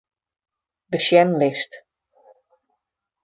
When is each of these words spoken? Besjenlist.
Besjenlist. 0.91 1.71